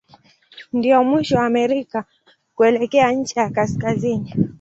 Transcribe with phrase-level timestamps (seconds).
[0.73, 2.05] Ndio mwisho wa Amerika
[2.55, 4.33] kuelekea ncha ya kaskazini.